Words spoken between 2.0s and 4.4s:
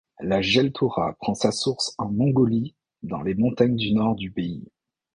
Mongolie, dans les montagnes du nord du